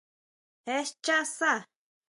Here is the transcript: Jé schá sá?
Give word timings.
Jé 0.65 0.77
schá 0.89 1.17
sá? 1.37 1.53